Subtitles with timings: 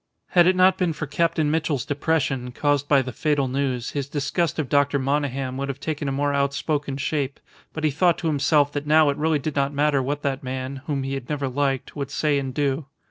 [0.29, 4.57] Had it not been for Captain Mitchell's depression, caused by the fatal news, his disgust
[4.57, 4.97] of Dr.
[4.97, 7.39] Monygham would have taken a more outspoken shape;
[7.71, 10.77] but he thought to himself that now it really did not matter what that man,
[10.87, 12.87] whom he had never liked, would say and do.